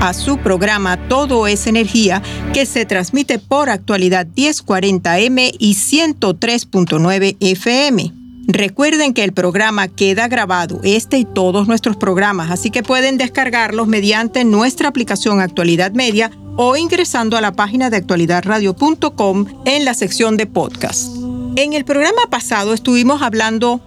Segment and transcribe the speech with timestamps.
[0.00, 8.12] a su programa Todo es Energía, que se transmite por actualidad 1040M y 103.9 FM.
[8.48, 13.88] Recuerden que el programa queda grabado, este y todos nuestros programas, así que pueden descargarlos
[13.88, 20.36] mediante nuestra aplicación Actualidad Media o ingresando a la página de actualidadradio.com en la sección
[20.36, 21.08] de podcast.
[21.56, 23.80] En el programa pasado estuvimos hablando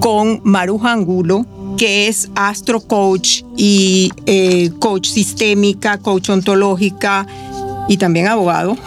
[0.00, 1.44] con Maruja Angulo,
[1.78, 7.26] que es astro coach y eh, coach sistémica, coach ontológica
[7.88, 8.76] y también abogado.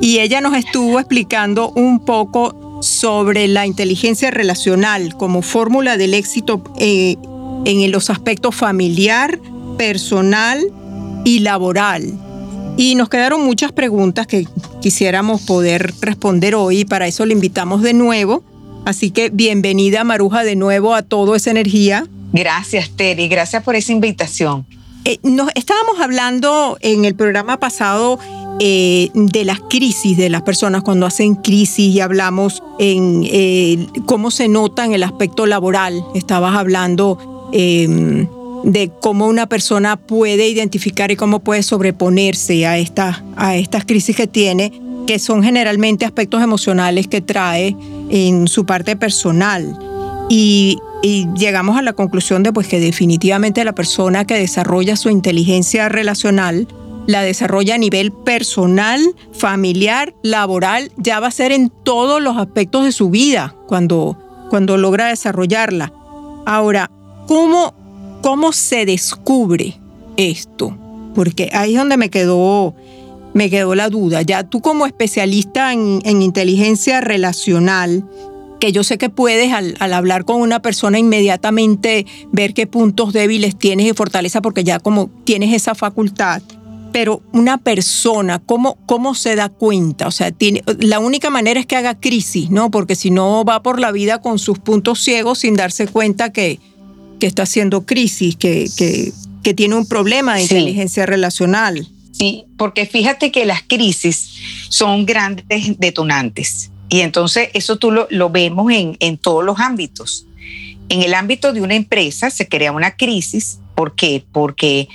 [0.00, 6.62] Y ella nos estuvo explicando un poco sobre la inteligencia relacional como fórmula del éxito
[6.78, 7.16] eh,
[7.64, 9.40] en los aspectos familiar,
[9.76, 10.64] personal
[11.24, 12.12] y laboral.
[12.76, 14.46] Y nos quedaron muchas preguntas que
[14.80, 16.84] quisiéramos poder responder hoy.
[16.84, 18.44] Para eso le invitamos de nuevo
[18.88, 22.06] Así que bienvenida Maruja de nuevo a Todo esa Energía.
[22.32, 24.64] Gracias Terry, gracias por esa invitación.
[25.04, 28.18] Eh, nos estábamos hablando en el programa pasado
[28.60, 34.30] eh, de las crisis de las personas cuando hacen crisis y hablamos en eh, cómo
[34.30, 36.02] se nota en el aspecto laboral.
[36.14, 38.26] Estabas hablando em,
[38.64, 42.76] de cómo una persona puede identificar y cómo puede sobreponerse a,
[43.36, 44.72] a estas crisis que tiene
[45.08, 47.74] que son generalmente aspectos emocionales que trae
[48.10, 49.78] en su parte personal.
[50.28, 50.78] Y,
[51.36, 56.66] llegamos a la conclusión de pues, que definitivamente la persona que desarrolla su inteligencia relacional
[57.08, 59.00] la desarrolla a nivel personal,
[59.32, 64.18] familiar, laboral, ya va a ser en todos los aspectos de su vida cuando,
[64.50, 65.90] cuando logra desarrollarla.
[66.44, 66.90] Ahora,
[67.26, 67.72] ¿cómo,
[68.20, 69.80] ¿cómo se descubre
[70.18, 70.76] esto?
[71.14, 72.74] Porque ahí es donde me quedó
[73.38, 74.22] me quedó la duda.
[74.22, 78.04] Ya tú como especialista en, inteligencia relacional,
[78.58, 83.56] que yo sé que puedes al, hablar con una persona inmediatamente ver qué puntos débiles
[83.56, 86.42] tienes y fortaleza porque ya como tienes esa facultad.
[86.90, 90.08] Pero una persona, ¿cómo, cómo se da cuenta?
[90.08, 92.72] O sea, tiene, la única manera es que haga crisis, ¿no?
[92.72, 96.58] Porque si no va por la vida con sus puntos ciegos sin darse cuenta que,
[97.20, 99.12] que está haciendo crisis, que, que,
[99.44, 101.86] que tiene un problema de inteligencia relacional.
[102.18, 104.34] Sí, porque fíjate que las crisis
[104.70, 110.26] son grandes detonantes y entonces eso tú lo, vemos en, todos los ámbitos.
[110.88, 113.60] En el ámbito de una empresa se crea una crisis.
[113.74, 114.24] ¿Por qué?
[114.32, 114.88] Porque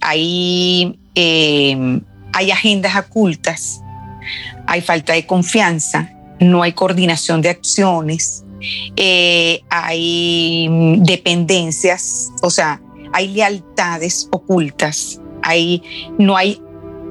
[0.00, 2.00] hay, em,
[2.32, 3.80] hay agendas ocultas,
[4.66, 8.44] hay falta de confianza, no hay coordinación de acciones,
[8.96, 12.82] eh, hay dependencias, o sea,
[13.12, 15.80] hay lealtades ocultas, hay,
[16.18, 16.60] no hay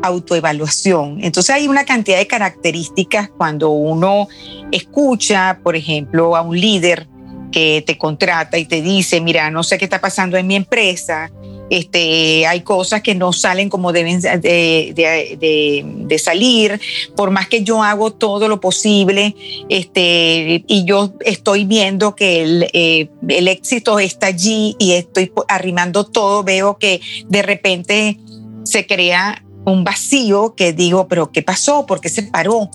[0.08, 1.20] autoevaluación.
[1.24, 4.28] Entonces hay una cantidad de características cuando uno
[4.72, 7.08] escucha, por ejemplo, a un líder
[7.52, 11.32] que te contrata y te dice, mira, no sé qué está pasando en mi empresa,
[11.70, 16.80] este, hay cosas que no salen como deben de, salir,
[17.16, 19.36] por más que yo hago todo lo posible,
[19.70, 26.06] este, y yo estoy viendo que el, eh, el éxito está allí y estoy arrimando
[26.06, 28.20] todo, veo que de repente
[28.64, 31.86] se crea un vacío que digo, pero ¿qué pasó?
[31.86, 32.70] ¿Por qué se paró?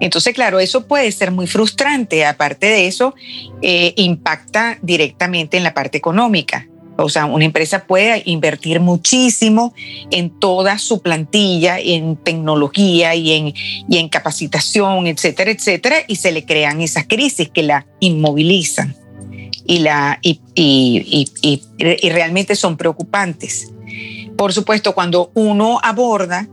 [0.00, 2.24] Entonces, claro, eso puede ser muy frustrante.
[2.24, 3.14] Aparte de eso,
[3.62, 6.66] eh, impacta directamente en la parte económica.
[6.96, 9.72] O sea, una empresa puede invertir muchísimo
[10.10, 13.54] en toda su plantilla, en tecnología y en,
[13.88, 18.94] y en capacitación, etcétera, etcétera, y se le crean esas crisis que la inmovilizan
[19.64, 23.72] y, la, y, y, y realmente son preocupantes.
[24.42, 26.48] Por supuesto, cuando uno aborda,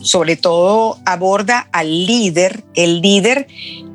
[0.00, 3.46] sobre todo aborda al líder, el líder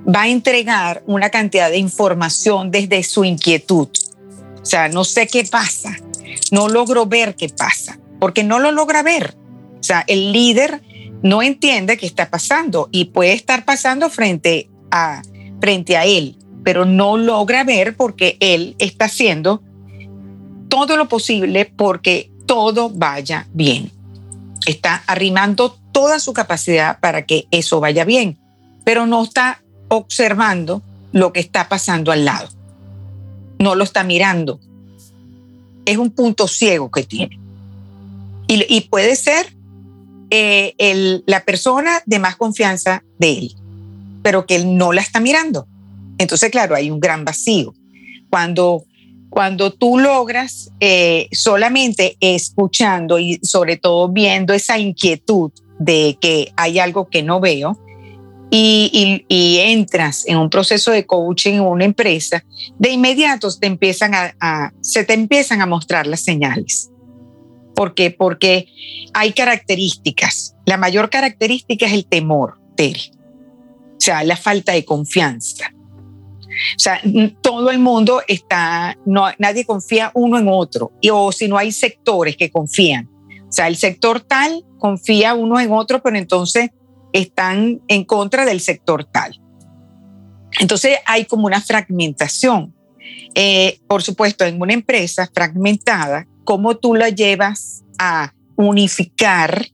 [0.08, 3.88] va a entregar una cantidad de información desde su inquietud.
[4.62, 5.98] O sea, no sé qué pasa,
[6.52, 9.36] no logro ver qué pasa, porque no lo logra ver.
[9.80, 10.84] O sea, el líder
[11.24, 15.24] no entiende qué está pasando y puede estar pasando frente a,
[15.60, 19.64] frente a él, pero no logra ver porque él está haciendo
[20.70, 23.92] todo lo posible porque todo vaya bien.
[24.66, 28.38] Está arrimando toda su capacidad para que eso vaya bien,
[28.84, 30.82] pero no está observando
[31.12, 32.50] lo que está pasando al lado.
[33.60, 34.60] No lo está mirando.
[35.86, 37.40] Es un punto ciego que tiene.
[38.48, 39.56] Y, puede ser
[40.30, 40.76] eh,
[41.26, 43.56] la persona de más confianza de él,
[44.22, 45.68] pero que él no la está mirando.
[46.18, 47.74] Entonces, claro, hay un gran vacío.
[48.30, 48.86] Cuando,
[49.34, 56.78] cuando tú logras eh, solamente escuchando y sobre todo viendo esa inquietud de que hay
[56.78, 57.80] algo que no veo,
[58.56, 62.46] y, entras en un proceso de coaching en una empresa,
[62.78, 66.92] de inmediato se te empiezan a mostrar las señales.
[67.74, 68.12] ¿Por qué?
[68.12, 68.68] Porque
[69.16, 70.56] hay características.
[70.68, 73.12] La mayor característica es el temor, Terry.
[73.14, 75.73] O sea, la falta de confianza.
[76.76, 77.02] O sea,
[77.42, 80.92] todo el mundo está, no, nadie confía uno en otro.
[81.02, 83.10] Y, o si no hay sectores que confían.
[83.48, 86.72] O sea, el sector tal confía uno en otro, pero entonces
[87.12, 89.40] están en contra del sector tal.
[90.60, 92.76] Entonces hay como una fragmentación.
[93.36, 99.68] Eh, por supuesto, en una empresa fragmentada, ¿cómo tú la llevas a unificar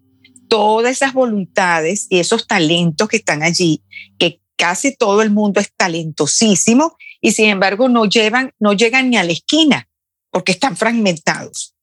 [0.47, 3.83] todas esas voluntades y esos talentos que están allí,
[4.17, 9.17] que casi todo el mundo es talentosísimo y sin embargo no, llevan, no llegan ni
[9.17, 9.87] a la esquina
[10.31, 11.73] porque están fragmentados.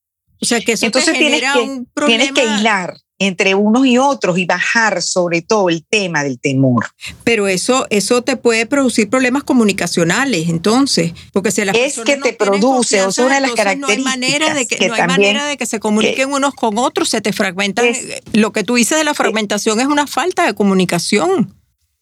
[0.40, 4.44] O sea que eso Entonces tienes que, tienes que hilar entre unos y otros y
[4.44, 6.87] bajar sobre todo el tema del temor.
[7.25, 12.34] Pero eso, eso te puede producir problemas comunicacionales, entonces, porque si las es que te
[12.34, 13.96] produce, o sea, una de las características.
[13.96, 17.08] No hay manera de que, no hay manera de que se comuniquen unos con otros,
[17.08, 17.87] se te fragmentan.
[18.34, 21.55] lo que tú dices de la fragmentación es una falta de comunicación.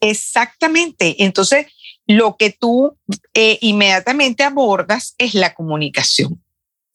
[0.04, 1.24] Exactamente.
[1.24, 1.66] Entonces,
[2.06, 2.96] lo que tú
[3.32, 6.42] eh, inmediatamente abordas es la comunicación.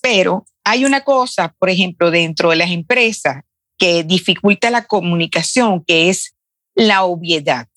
[0.02, 3.44] Pero hay una cosa, por ejemplo, dentro de las empresas
[3.80, 6.36] que dificulta la comunicación, que es
[6.76, 7.68] la obviedad.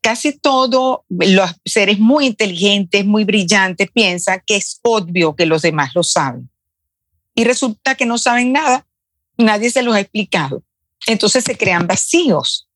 [0.00, 5.92] Casi todos los seres muy inteligentes, muy brillantes, piensan que es obvio que los demás
[5.94, 6.50] lo saben.
[7.36, 8.86] Y resulta que no saben nada,
[9.38, 10.64] nadie se los ha explicado.
[11.06, 12.68] Entonces se crean vacíos.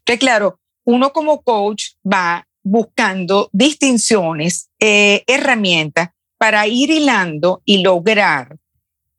[0.00, 8.56] Entonces, claro, uno como coach va buscando distinciones, eh, herramientas para ir hilando y lograr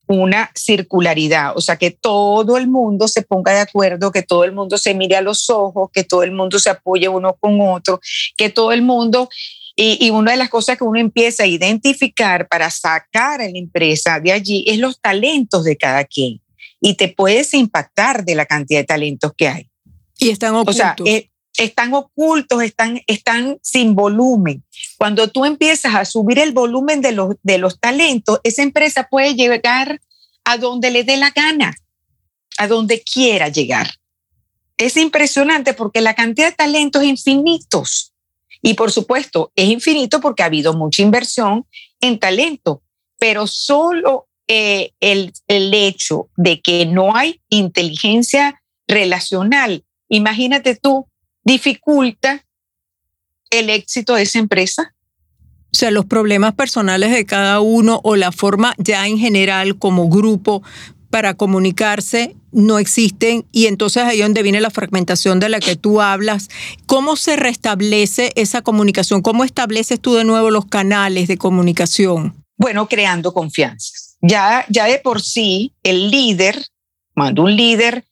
[0.07, 4.51] una circularidad, o sea, que todo el mundo se ponga de acuerdo, que todo el
[4.51, 8.00] mundo se mire a los ojos, que todo el mundo se apoye uno con otro,
[8.38, 9.29] que todo el mundo,
[9.75, 14.19] y, una de las cosas que uno empieza a identificar para sacar a la empresa
[14.19, 16.41] de allí es los talentos de cada quien.
[16.79, 19.69] Y te puedes impactar de la cantidad de talentos que hay.
[20.18, 20.75] Y están ocultos.
[20.75, 24.63] O sea, eh, están ocultos, están, están sin volumen.
[24.98, 29.36] Cuando tú empiezas a subir el volumen de los, de los talentos, esa empresa puede
[29.36, 30.02] llegar
[30.44, 31.75] a donde le dé la gana,
[32.57, 33.90] a donde quiera llegar.
[34.78, 38.13] Es impresionante porque la cantidad de talentos es infinitos.
[38.62, 41.66] Y por supuesto, es infinito porque ha habido mucha inversión
[42.02, 42.81] en talento,
[43.18, 51.07] pero solo eh, el, el hecho de que no hay inteligencia relacional, imagínate tú
[51.45, 52.44] dificulta
[53.52, 54.94] el éxito de esa empresa.
[55.71, 60.09] O sea, los problemas personales de cada uno o la forma ya en general como
[60.09, 60.64] grupo
[61.09, 65.75] para comunicarse no existen y entonces ahí es donde viene la fragmentación de la que
[65.75, 66.49] tú hablas.
[66.85, 69.21] ¿Cómo se restablece esa comunicación?
[69.21, 72.33] ¿Cómo estableces tú de nuevo los canales de comunicación?
[72.57, 73.94] Bueno, creando confianza.
[74.21, 76.66] Ya, ya de por sí, el líder,
[77.14, 78.06] cuando un líder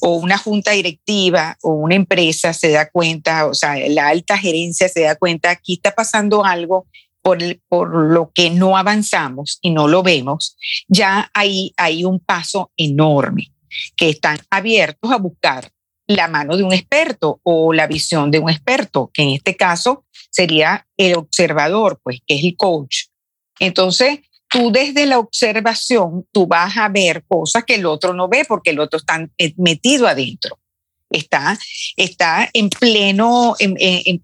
[0.00, 4.88] o una junta directiva o una empresa se da cuenta, o sea, la alta gerencia
[4.88, 6.86] se da cuenta, aquí está pasando algo
[7.22, 7.38] por,
[7.68, 10.56] por lo que no avanzamos y no lo vemos,
[10.88, 13.52] ya ahí hay un paso enorme,
[13.96, 15.70] que están abiertos a buscar
[16.06, 20.04] la mano de un experto o la visión de un experto, que en este caso
[20.30, 23.04] sería el observador, pues, que es el coach.
[23.60, 28.44] Entonces, tú desde la observación, tú vas a ver cosas que el otro no ve
[28.46, 29.26] porque el otro está
[29.56, 30.58] metido adentro.
[31.08, 31.58] Está,
[31.96, 33.76] está en pleno, en,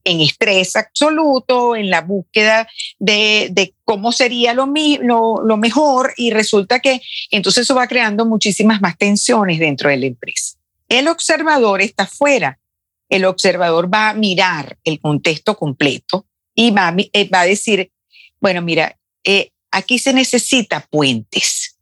[0.04, 2.68] estrés absoluto, en la búsqueda
[3.00, 4.66] de, cómo sería lo,
[5.00, 7.00] lo, lo mejor y resulta que
[7.32, 10.58] entonces eso va creando muchísimas más tensiones dentro de la empresa.
[10.88, 12.60] El observador está fuera.
[13.08, 17.90] El observador va a mirar el contexto completo y va, eh, va a decir,
[18.40, 21.76] bueno, mira, eh, Aquí se necesita puentes.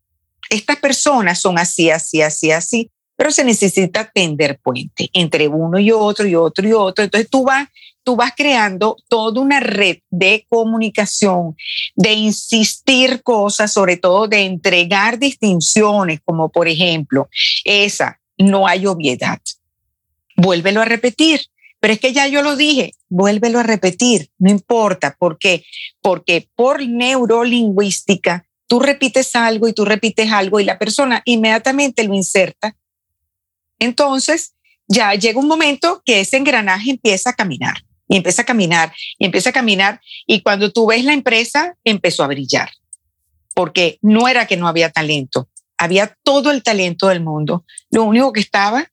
[0.51, 5.93] estas personas son así, así, así, así, pero se necesita tender puente entre uno y
[5.93, 7.05] otro y otro y otro.
[7.05, 7.69] Entonces tú vas,
[8.03, 11.55] tú vas creando toda una red de comunicación,
[11.95, 17.29] de insistir cosas, sobre todo de entregar distinciones, como por ejemplo,
[17.63, 19.41] esa, no hay obviedad.
[20.37, 21.43] Vuélvelo a repetir.
[21.85, 25.17] Pero es que ya yo lo dije, vuélvelo a repetir, no importa.
[25.19, 25.67] ¿Por qué?
[26.01, 32.15] Porque por neurolingüística tú repites algo y tú repites algo y la persona inmediatamente lo
[32.15, 32.75] inserta.
[33.79, 34.55] Entonces,
[34.89, 37.77] ya llega un momento que ese engranaje empieza a caminar
[38.09, 42.25] y empieza a caminar y empieza a caminar y cuando tú ves la empresa empezó
[42.25, 42.71] a brillar
[43.55, 47.67] porque no era que no había talento, había todo el talento del mundo.
[47.91, 48.91] Lo único que estaba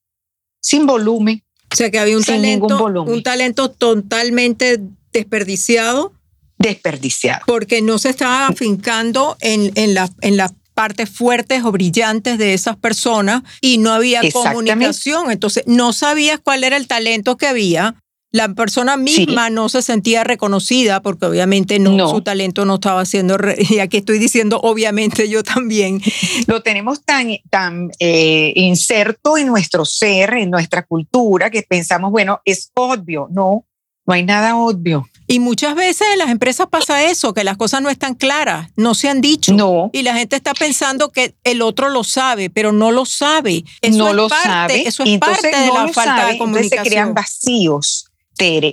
[0.60, 4.82] sin volumen, o sea que había un talento, un talento totalmente
[5.14, 6.14] desperdiciado.
[6.58, 7.42] Desperdiciado.
[7.48, 12.54] Porque no se estaba afincando en, en, la, en las partes fuertes o brillantes de
[12.54, 15.32] esas personas y no había comunicación.
[15.32, 17.96] Entonces no sabías cuál era el talento que había
[18.32, 23.38] la persona misma no se sentía reconocida porque obviamente no, su talento no estaba siendo,
[23.70, 26.02] y aquí estoy diciendo obviamente yo también.
[26.48, 32.42] Lo tenemos tan, tan eh, inserto en nuestro ser, en nuestra cultura, que pensamos, bueno,
[32.46, 33.66] es obvio, no,
[34.06, 35.08] no hay nada obvio.
[35.28, 38.96] Y muchas veces en las empresas pasa eso, que las cosas no están claras, no
[38.96, 39.54] se han dicho.
[39.54, 39.90] No.
[39.94, 43.64] Y la gente está pensando que el otro lo sabe, pero no lo sabe.
[43.82, 44.86] Eso no lo sabe.
[44.86, 46.84] Eso es parte de la falta de comunicación.
[46.84, 48.11] se crean vacíos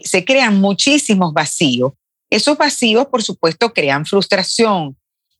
[0.04, 1.92] se crean muchísimos vacíos.
[2.30, 4.96] Esos vacíos, por supuesto, crean frustración.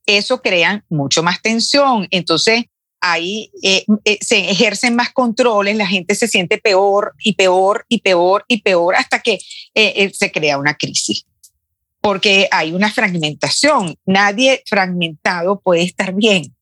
[0.06, 2.06] Eso crea mucho más tensión.
[2.10, 2.64] Entonces,
[3.00, 8.00] ahí eh, eh, se ejercen más controles, la gente se siente peor y peor y
[8.00, 9.38] peor y peor hasta que
[9.74, 11.24] eh, se crea una crisis.
[12.00, 13.96] Porque hay una fragmentación.
[14.06, 16.54] Nadie fragmentado puede estar bien.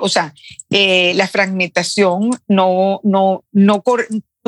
[0.00, 0.32] o sea,
[0.70, 3.82] la fragmentación no, no,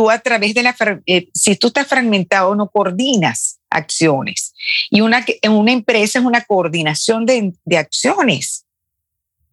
[0.09, 0.75] a través de la,
[1.07, 4.55] eh, si tú estás fragmentado, no coordinas acciones.
[4.91, 8.65] Y una, una empresa es una coordinación de, de acciones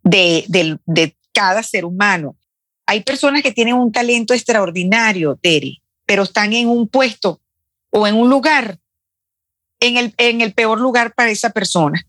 [0.04, 2.36] de, de, de, cada ser humano.
[2.88, 7.42] Hay personas que tienen un talento extraordinario, Terry, pero están en un puesto
[7.92, 8.80] o en un lugar,
[9.80, 12.02] en el, en el peor lugar para esa persona.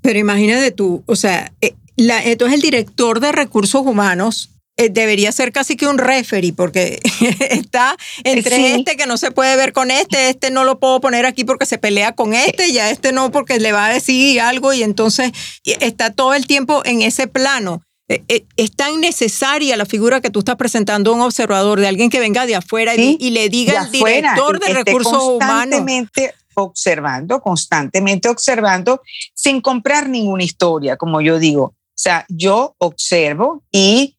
[0.00, 4.49] Pero imagínate tú, o sea, eh, la, entonces el director de recursos humanos
[4.88, 7.00] debería ser casi que un referee, porque
[7.50, 11.26] está entre este que no se puede ver con este, este no lo puedo poner
[11.26, 14.40] aquí porque se pelea con este, y a este no porque le va a decir
[14.40, 15.32] algo, y entonces
[15.64, 17.82] está todo el tiempo en ese plano.
[18.10, 22.10] Eh, eh, es tan necesaria la figura que tú estás presentando un observador, de alguien
[22.10, 26.36] que venga de afuera y, le diga al director de recursos constantemente humanos.
[26.54, 29.00] Observando, constantemente observando,
[29.32, 31.62] sin comprar ninguna historia, como yo digo.
[31.66, 34.16] O sea, yo observo y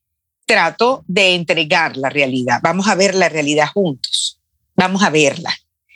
[0.52, 2.60] trato de entregar la realidad.
[2.62, 4.38] Vamos a ver la realidad juntos.
[4.76, 5.56] Vamos a verla.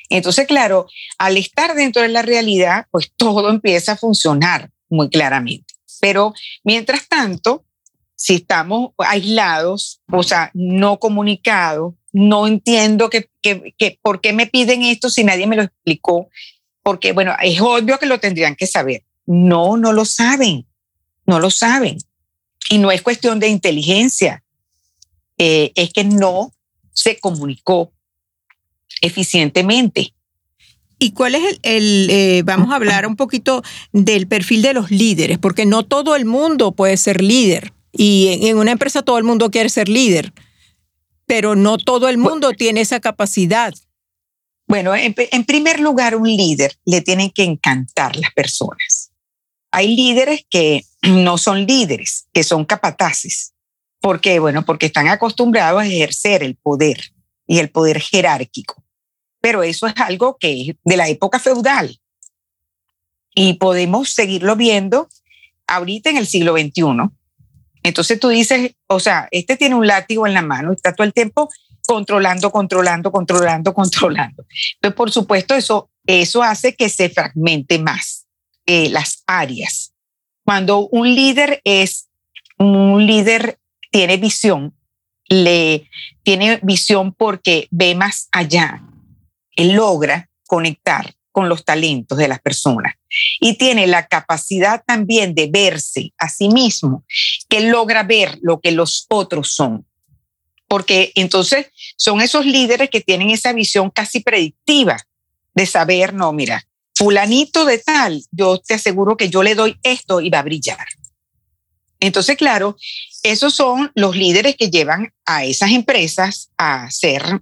[0.10, 5.74] Entonces, claro, al estar dentro de la realidad, pues todo empieza a funcionar muy claramente.
[6.00, 6.34] Pero
[6.64, 7.66] mientras tanto,
[8.16, 14.84] si estamos aislados, o sea, no comunicados, no entiendo que, que, por qué me piden
[14.84, 16.30] esto si nadie me lo explicó,
[16.82, 19.04] porque bueno, es obvio que lo tendrían que saber.
[19.26, 20.66] No, no lo saben,
[21.26, 21.98] no lo saben.
[22.70, 24.45] Y no es cuestión de inteligencia,
[25.38, 26.54] eh, es que no
[26.94, 27.92] se comunicó
[29.02, 30.14] eficientemente.
[30.98, 35.38] ¿Y cuál es el, eh, vamos a hablar un poquito del perfil de los líderes,
[35.38, 37.74] porque no todo el mundo puede ser líder.
[37.92, 40.34] Y en, una empresa todo el mundo quiere ser líder,
[41.26, 43.74] pero no todo el mundo tiene esa capacidad.
[44.68, 49.12] Bueno, en, en primer lugar, un líder le tienen que encantar las personas.
[49.72, 53.55] Hay líderes que no son líderes, que son capataces.
[54.06, 54.38] ¿Por qué?
[54.38, 57.12] Bueno, porque están acostumbrados a ejercer el poder
[57.48, 58.84] y el poder jerárquico.
[59.42, 62.00] Pero eso es algo que es de la época feudal.
[63.34, 65.10] Y podemos seguirlo viendo
[65.66, 67.10] ahorita en el siglo XXI.
[67.82, 71.12] Entonces tú dices, o sea, este tiene un látigo en la mano, está todo el
[71.12, 71.50] tiempo
[71.88, 74.46] controlando, controlando, controlando, controlando.
[74.76, 78.28] Entonces, por supuesto, eso, eso hace que se fragmente más
[78.68, 79.96] eh, las áreas.
[80.44, 82.08] Cuando un líder es
[82.60, 83.58] un líder
[83.96, 84.76] tiene visión,
[85.30, 85.90] le
[86.22, 88.84] tiene visión porque ve más allá.
[89.56, 92.96] Él logra conectar con los talentos de las personas
[93.40, 97.06] y tiene la capacidad también de verse a sí mismo,
[97.48, 99.88] que logra ver lo que los otros son.
[100.68, 104.98] Porque entonces son esos líderes que tienen esa visión casi predictiva
[105.54, 110.20] de saber, no, mira, fulanito de tal, yo te aseguro que yo le doy esto
[110.20, 110.86] y va a brillar.
[112.00, 112.78] Entonces, claro,
[113.24, 117.42] esos son los líderes que llevan a esas empresas a ser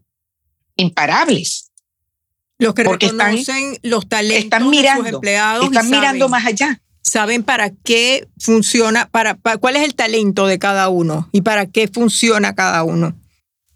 [0.76, 1.72] imparables.
[2.60, 5.66] Los que reconocen los talentos están mirando, de sus empleados.
[5.66, 6.82] Están mirando más allá.
[7.02, 11.88] Saben para qué funciona, para, cuál es el talento de cada uno y para qué
[11.88, 13.20] funciona cada uno.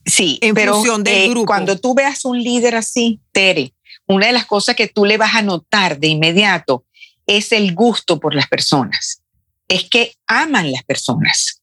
[0.05, 1.47] Sí, en pero función del eh, grupo.
[1.47, 3.73] cuando tú veas un líder así, Tere,
[4.05, 6.85] una de las cosas que tú le vas a notar de inmediato
[7.25, 9.21] es el gusto por las personas.
[9.67, 11.61] Es que aman las personas.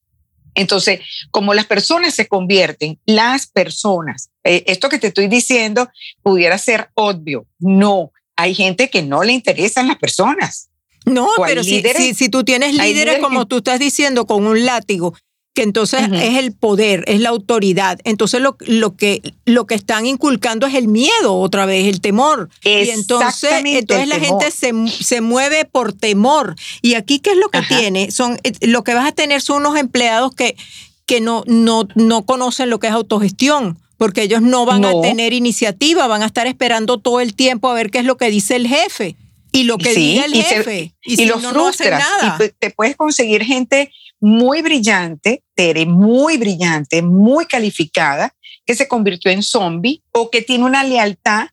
[0.55, 5.89] Entonces, como las personas se convierten, las personas, eh, esto que te estoy diciendo
[6.23, 7.47] pudiera ser obvio.
[7.59, 10.69] No, hay gente que no le interesan las personas.
[11.05, 11.83] No, pero si,
[12.15, 15.15] si, tú tienes líderes, como tú estás diciendo, con un látigo
[15.55, 18.01] que entonces es el poder, es la autoridad.
[18.03, 22.51] Entonces lo, lo, que, lo que están inculcando es el miedo otra vez, el temor.
[22.65, 26.57] Y entonces, entonces la gente se, se, mueve por temor.
[26.83, 28.11] Y aquí, ¿qué es lo que tiene?
[28.11, 30.57] Son, eh, lo que vas a tener son unos empleados que,
[31.07, 35.33] que no, no, no conocen lo que es autogestión porque ellos no van a tener
[35.33, 38.57] iniciativa, van a estar esperando todo el tiempo a ver qué es lo que dice
[38.57, 39.17] el jefe
[39.53, 40.95] y lo que dice el jefe.
[41.05, 42.05] y, si los no, frustras.
[42.41, 43.93] y te puedes conseguir gente
[44.25, 50.65] muy brillante, Tere, muy brillante, muy calificada, que se convirtió en zombie o que tiene
[50.65, 51.49] una lealtad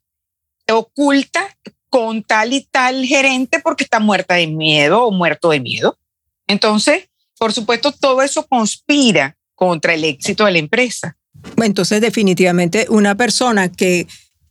[0.72, 1.58] oculta
[1.90, 6.00] con tal y tal gerente porque está muerta de miedo o muerto de miedo.
[6.48, 11.18] Entonces, por supuesto, todo eso conspira contra el éxito de la empresa.
[11.58, 14.08] Entonces, definitivamente, una persona que,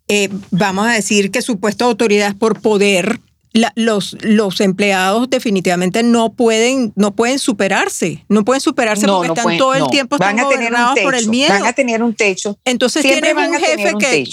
[0.09, 3.19] eh, vamos a decir que su puesto de autoridad por poder,
[3.75, 9.75] los, los empleados definitivamente no pueden, no pueden superarse, no pueden superarse porque están todo
[9.75, 11.53] el tiempo van a tener un techo, por el miedo.
[11.53, 12.59] Van a tener un techo.
[12.65, 14.25] Entonces tienen un jefe que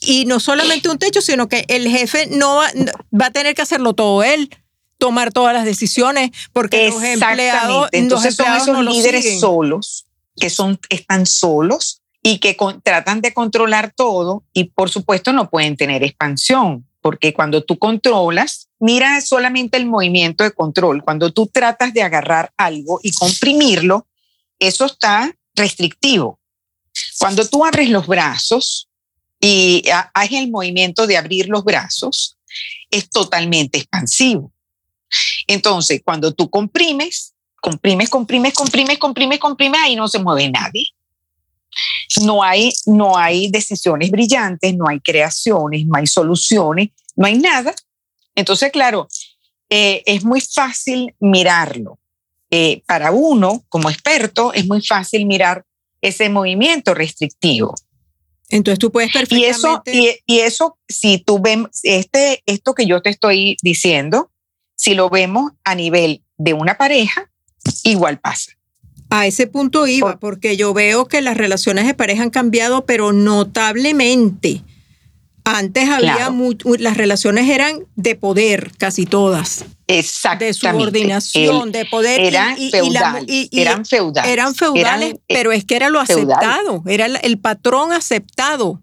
[0.00, 2.66] y no solamente un techo, sino que el jefe no va,
[3.18, 4.50] va, a tener que hacerlo todo él,
[4.98, 10.06] tomar todas las decisiones, porque los empleados, entonces son esos líderes solos
[10.36, 15.76] que son están solos y que tratan de controlar todo y por supuesto no pueden
[15.76, 21.04] tener expansión porque cuando tú controlas, mira solamente el movimiento de control.
[21.04, 24.08] Cuando tú tratas de agarrar algo y comprimirlo,
[24.58, 26.40] eso está restrictivo.
[27.18, 28.88] Cuando tú abres los brazos
[29.38, 32.38] y haces el movimiento de abrir los brazos,
[32.90, 34.50] es totalmente expansivo.
[35.46, 40.86] Entonces, cuando tú comprimes, comprimes, comprimes, comprimes, comprimes, comprimes, ahí no se mueve nadie.
[42.22, 47.74] No hay, no hay decisiones brillantes, no hay creaciones, no hay soluciones, no hay nada.
[48.34, 49.08] Entonces, claro,
[49.70, 51.98] eh, es muy fácil mirarlo.
[52.50, 55.64] Eh, para uno, como experto, es muy fácil mirar
[56.00, 57.74] ese movimiento restrictivo.
[58.48, 59.90] Entonces tú puedes perfectamente...
[59.92, 64.30] Y eso, y, eso si tú ves, este, esto que yo te estoy diciendo,
[64.76, 67.30] si lo vemos a nivel de una pareja,
[67.82, 68.52] igual pasa.
[69.16, 73.12] A ese punto iba, porque yo veo que las relaciones de pareja han cambiado, pero
[73.12, 74.64] notablemente.
[75.44, 76.32] Antes había
[76.78, 79.66] las relaciones eran de poder, casi todas.
[79.86, 80.46] Exactamente.
[80.46, 82.22] De subordinación, de poder.
[82.22, 84.32] Eran, feudal, eran feudales.
[84.32, 88.82] Eran feudales, pero es que era lo aceptado, era el, patrón aceptado.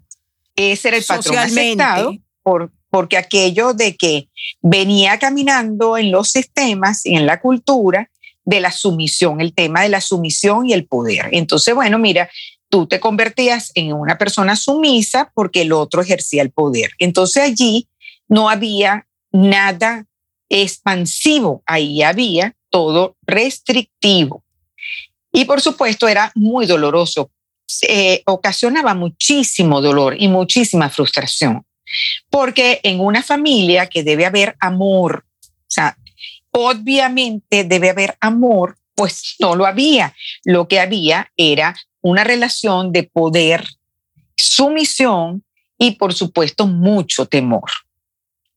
[0.55, 4.29] Ese era el patrón aceptado por, porque aquello de que
[4.61, 8.10] venía caminando en los sistemas y en la cultura
[8.45, 11.29] de la sumisión, el tema de la sumisión y el poder.
[11.31, 12.29] Entonces, bueno, mira,
[12.69, 16.91] tú te convertías en una persona sumisa porque el otro ejercía el poder.
[16.99, 17.87] Entonces allí
[18.27, 20.05] no había nada
[20.49, 24.43] expansivo, ahí había todo restrictivo.
[25.31, 27.31] Y por supuesto era muy doloroso,
[28.25, 31.65] ocasionaba muchísimo dolor y muchísima frustración,
[32.29, 35.97] porque en una familia que debe haber amor, o sea,
[36.51, 40.15] obviamente debe haber amor, pues no lo había.
[40.43, 43.67] Lo que había era una relación de poder,
[44.35, 45.43] sumisión
[45.77, 47.69] y por supuesto mucho temor.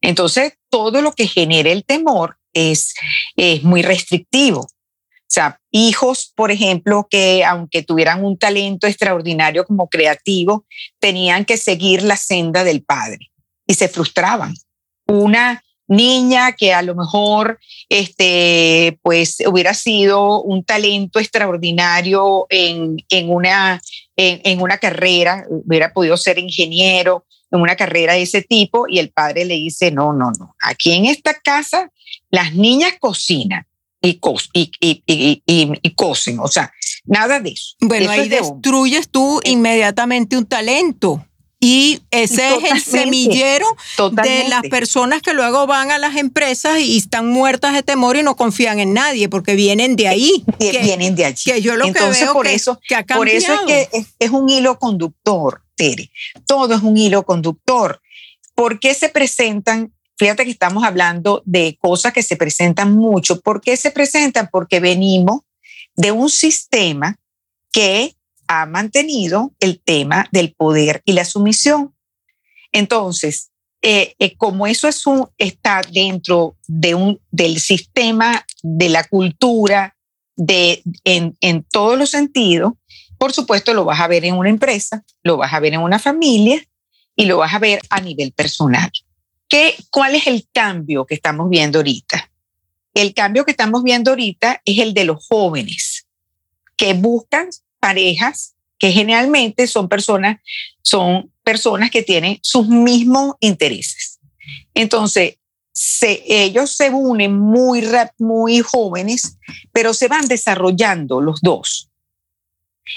[0.00, 2.94] Entonces, todo lo que genera el temor es,
[3.36, 4.60] es muy restrictivo.
[4.60, 10.66] O sea, hijos, por ejemplo, que aunque tuvieran un talento extraordinario como creativo,
[11.00, 13.30] tenían que seguir la senda del padre
[13.66, 14.54] y se frustraban.
[15.06, 23.30] Una niña que a lo mejor este, pues, hubiera sido un talento extraordinario en, en
[23.30, 23.82] una,
[24.16, 29.10] en, una carrera, hubiera podido ser ingeniero en una carrera de ese tipo y el
[29.10, 31.90] padre le dice, no, no, no, aquí en esta casa
[32.30, 33.66] las niñas cocinan
[34.02, 34.20] y,
[34.52, 34.70] y,
[35.06, 36.72] y, y, cosen, o sea,
[37.04, 37.76] nada de eso.
[37.80, 41.24] Bueno, ahí destruyes tú inmediatamente un talento
[41.66, 43.64] Y ese es el semillero
[44.12, 48.22] de las personas que luego van a las empresas y están muertas de temor y
[48.22, 50.44] no confían en nadie porque vienen de ahí.
[50.58, 51.52] vienen de allí.
[51.52, 54.50] Que yo lo que veo por eso, que ha Por eso es que es, un
[54.50, 56.10] hilo conductor, Tere.
[56.46, 57.98] Todo es un hilo conductor.
[58.54, 59.90] ¿Por qué se presentan?
[60.18, 63.40] Fíjate que estamos hablando de cosas que se presentan mucho.
[63.40, 64.50] ¿Por qué se presentan?
[64.52, 65.40] Porque venimos
[65.96, 67.16] de un sistema
[67.72, 68.16] que
[68.48, 71.94] ha mantenido el tema del poder y la sumisión.
[72.72, 73.50] Entonces,
[73.82, 79.96] eh, eh, como eso es un, está dentro de un, del sistema de la cultura,
[80.36, 82.72] de, en, en todos los sentidos,
[83.18, 85.98] por supuesto lo vas a ver en una empresa, lo vas a ver en una
[85.98, 86.62] familia
[87.16, 88.90] y lo vas a ver a nivel personal.
[89.48, 92.30] ¿Qué, ¿Cuál es el cambio que estamos viendo ahorita?
[92.94, 96.06] El cambio que estamos viendo ahorita es el de los jóvenes
[96.76, 97.48] que buscan
[97.84, 100.40] parejas que generalmente son personas,
[100.80, 104.20] son personas que tienen sus mismos intereses.
[104.72, 105.36] Entonces,
[105.92, 107.86] ellos se unen muy,
[108.18, 109.36] muy jóvenes,
[109.70, 111.90] pero se van desarrollando los dos.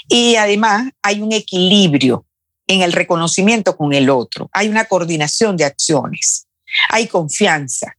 [0.08, 2.26] Y además hay un equilibrio
[2.66, 6.48] en el reconocimiento con el otro, hay una coordinación de acciones,
[6.90, 7.94] hay confianza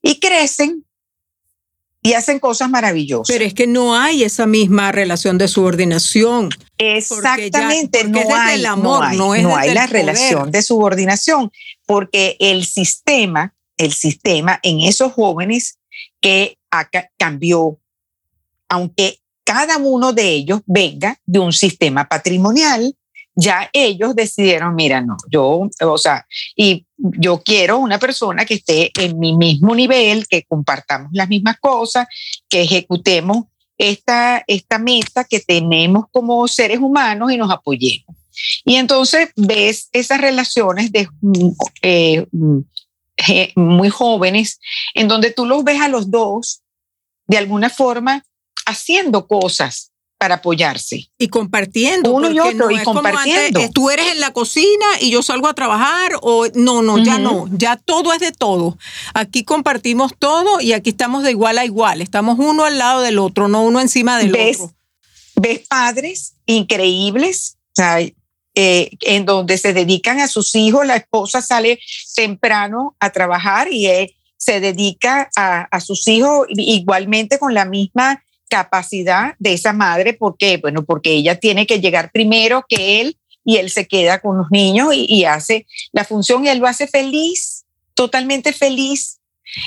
[0.00, 0.84] y crecen
[2.02, 3.32] y hacen cosas maravillosas.
[3.32, 6.48] Pero es que no hay esa misma relación de subordinación.
[6.78, 11.52] Exactamente, no, hay, el amor, no, hay, la relación de subordinación,
[11.86, 15.78] porque el sistema, el sistema en esos jóvenes
[16.20, 16.58] que
[17.18, 17.78] cambió,
[18.68, 22.96] aunque cada uno de ellos venga de un sistema patrimonial,
[23.34, 28.90] ya ellos decidieron, mira, no, yo, o sea, y yo quiero una persona que esté
[28.98, 32.06] en mi mismo nivel, que compartamos las mismas cosas,
[32.48, 33.44] que ejecutemos
[33.78, 38.16] esta, esta meta que tenemos como seres humanos y nos apoyemos.
[38.64, 41.08] Y entonces ves esas relaciones de
[41.82, 42.26] eh,
[43.56, 44.60] muy jóvenes,
[44.94, 46.62] en donde tú los ves a los dos
[47.26, 48.24] de alguna forma
[48.66, 49.89] haciendo cosas
[50.20, 51.10] para apoyarse.
[51.16, 52.12] Y compartiendo.
[52.12, 53.58] Uno y otro, y compartiendo.
[53.72, 57.48] tú eres en la cocina y yo salgo a trabajar, o no, no, ya no,
[57.52, 58.76] ya todo es de todo.
[59.14, 63.18] Aquí compartimos todo y aquí estamos de igual a igual, estamos uno al lado del
[63.18, 64.74] otro, no uno encima del otro.
[65.36, 67.56] Ves padres increíbles,
[68.54, 71.80] eh, en donde se dedican a sus hijos, la esposa sale
[72.14, 78.22] temprano a trabajar y él se dedica a, a sus hijos igualmente con la misma
[78.50, 80.12] capacidad de esa madre.
[80.12, 80.58] ¿Por qué?
[80.58, 84.50] Bueno, porque ella tiene que llegar primero que él y él se queda con los
[84.50, 89.16] niños y, hace la función y él lo hace feliz, totalmente feliz.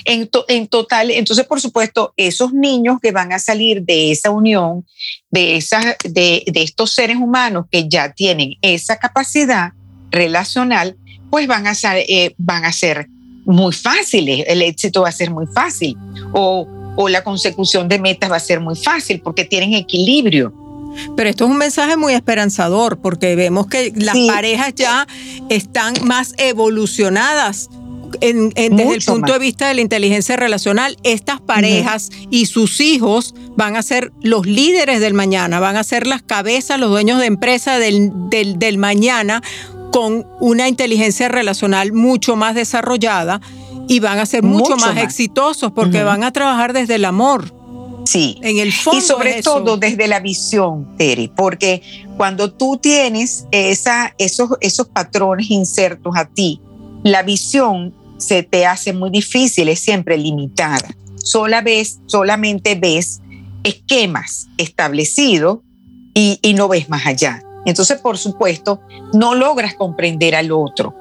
[0.06, 4.86] En, en, total, entonces por supuesto, esos niños que van a salir de esa unión,
[5.30, 9.74] de, esa, de, de estos seres humanos que ya tienen esa capacidad
[10.10, 10.96] relacional,
[11.30, 13.08] pues van a ser, eh, van a ser
[13.46, 15.98] muy fáciles, el éxito va a ser muy fácil.
[16.32, 20.54] O o la consecución de metas va a ser muy fácil porque tienen equilibrio.
[21.16, 25.08] Pero esto es un mensaje muy esperanzador porque vemos que las parejas ya
[25.50, 27.70] están más evolucionadas
[28.22, 33.34] en, desde el punto de vista de la inteligencia relacional, estas parejas y sus hijos
[33.56, 37.26] van a ser los líderes del mañana, van a ser las cabezas, los dueños de
[37.26, 39.42] empresa del, del, del mañana
[39.92, 43.42] con una inteligencia relacional mucho más desarrollada
[43.88, 47.54] y van a ser mucho, más, exitosos porque van a trabajar desde el amor.
[48.06, 48.38] Sí.
[48.42, 49.00] En el fondo.
[49.00, 51.82] Y sobre todo desde la visión, Terry, porque
[52.18, 56.60] cuando tú tienes esa, esos, esos patrones insertos a ti,
[57.04, 60.96] la visión se te hace muy difícil, es siempre limitada.
[61.16, 63.22] Sola ves, solamente ves
[63.64, 65.60] esquemas establecidos
[66.14, 67.42] y, y no ves más allá.
[67.66, 68.82] Entonces, por supuesto,
[69.14, 70.94] no logras comprender al otro.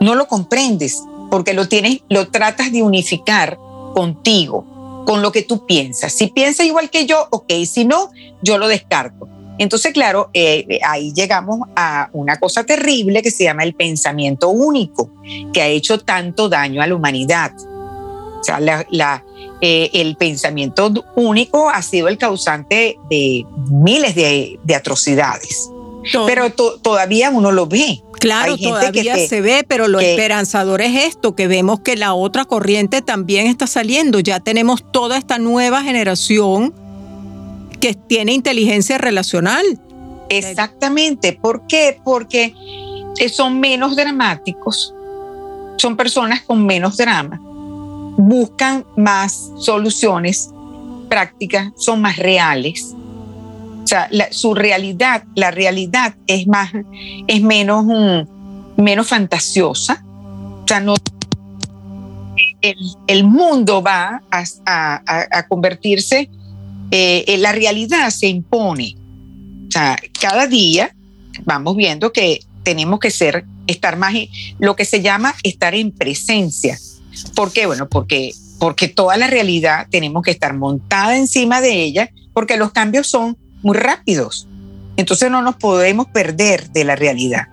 [0.00, 3.58] No lo comprendes porque lo tienes, lo tratas de unificar
[3.94, 6.12] contigo, con lo que tú piensas.
[6.12, 8.10] Si piensa igual que yo, ok, si no,
[8.42, 9.28] yo lo descarto.
[9.58, 15.10] Entonces, claro, eh, ahí llegamos a una cosa terrible que se llama el pensamiento único,
[15.52, 17.52] que ha hecho tanto daño a la humanidad.
[18.40, 18.58] O sea,
[19.60, 25.68] eh, el pensamiento único ha sido el causante de miles de, atrocidades.
[26.26, 28.02] Pero todavía uno lo ve.
[28.18, 33.00] Claro, todavía se ve, pero lo esperanzador es esto, que vemos que la otra corriente
[33.00, 34.20] también está saliendo.
[34.20, 36.74] Ya tenemos toda esta nueva generación
[37.80, 39.64] que tiene inteligencia relacional.
[40.28, 41.32] Exactamente.
[41.32, 41.98] ¿Por qué?
[42.04, 42.54] Porque
[43.32, 44.94] son menos dramáticos,
[45.76, 47.40] son personas con menos drama,
[48.18, 50.50] buscan más soluciones
[51.08, 52.94] prácticas, son más reales
[53.90, 56.72] sea, su realidad, la realidad es más,
[57.26, 57.84] es menos,
[58.76, 60.04] menos fantasiosa.
[60.04, 60.94] O sea, no,
[63.06, 66.30] el, mundo va a, convertirse,
[66.90, 68.96] eh, la realidad se impone.
[69.68, 70.94] O sea, cada día
[71.44, 74.14] vamos viendo que tenemos que ser, estar más,
[74.58, 76.78] lo que se llama estar en presencia.
[77.34, 77.66] ¿Por qué?
[77.66, 82.72] Bueno, porque, porque toda la realidad tenemos que estar montada encima de ella, porque los
[82.72, 84.46] cambios son muy rápidos.
[84.96, 87.48] Entonces no nos podemos perder de la realidad.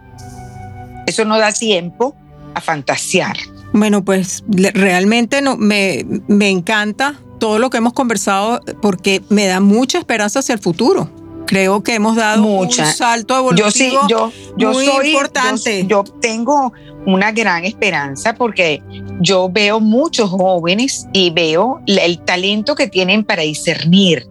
[1.06, 2.16] Eso no da tiempo
[2.54, 3.38] a fantasear.
[3.74, 9.60] Bueno, pues realmente no, me, me encanta todo lo que hemos conversado porque me da
[9.60, 11.10] mucha esperanza hacia el futuro.
[11.46, 15.86] Creo que hemos dado un salto evolutivo yo sí, yo, yo muy soy, importante.
[15.88, 16.74] Yo, tengo
[17.06, 18.84] una gran esperanza porque
[19.22, 24.28] yo veo muchos jóvenes y veo el talento que tienen para discernir,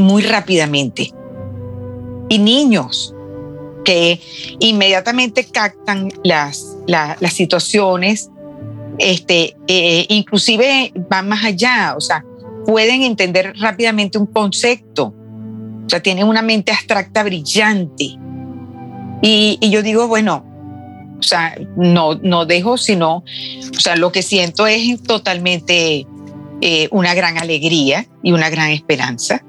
[0.00, 1.12] Muy rápidamente.
[2.28, 3.14] Y niños
[3.84, 4.20] que
[4.58, 8.30] inmediatamente captan las, las situaciones,
[8.98, 12.24] este, eh, inclusive van más allá, o sea,
[12.66, 15.14] pueden entender rápidamente un concepto
[15.88, 18.18] o sea, tiene una mente abstracta brillante.
[19.22, 20.44] Y, yo digo, bueno,
[21.18, 23.24] o sea, no, no dejo, sino,
[23.74, 26.06] o sea, lo que siento es totalmente
[26.60, 29.44] eh, una gran alegría y una gran esperanza,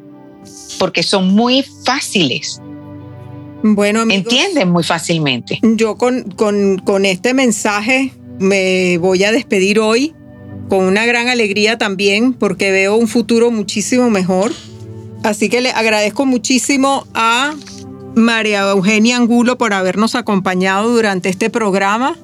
[0.78, 2.62] porque son muy fáciles.
[3.62, 5.60] Bueno, entienden muy fácilmente.
[5.62, 10.14] Yo con, con, con este mensaje me voy a despedir hoy
[10.70, 14.54] con una gran alegría también, porque veo un futuro muchísimo mejor
[15.24, 17.54] Así que le agradezco muchísimo a
[18.16, 22.16] María Eugenia Angulo por habernos acompañado durante este programa.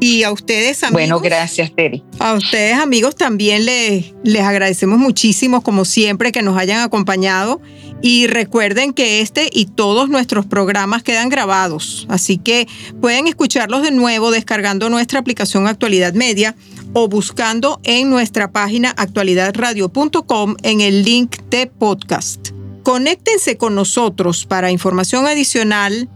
[0.00, 0.92] Y a ustedes, amigos.
[0.92, 2.02] Bueno, gracias, Terry.
[2.18, 7.60] A ustedes, amigos, también les, les agradecemos muchísimo, como siempre, que nos hayan acompañado.
[8.02, 12.68] Y recuerden que este y todos nuestros programas quedan grabados, así que
[13.00, 16.54] pueden escucharlos de nuevo descargando nuestra aplicación Actualidad Media
[16.92, 22.50] o buscando en nuestra página actualidadradio.com en el link de podcast.
[22.82, 26.08] Conéctense con nosotros para información adicional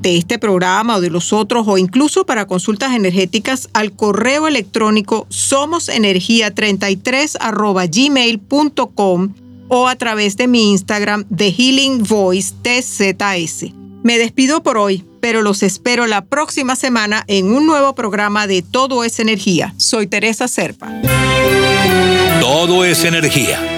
[0.00, 5.26] de este programa o de los otros o incluso para consultas energéticas al correo electrónico
[5.30, 9.34] somosenergia33 gmail.com
[9.68, 13.72] o a través de mi Instagram de Healing Voice TZS.
[14.02, 18.62] Me despido por hoy, pero los espero la próxima semana en un nuevo programa de
[18.62, 19.74] Todo es Energía.
[19.76, 20.90] Soy Teresa Serpa.
[22.40, 23.77] Todo es Energía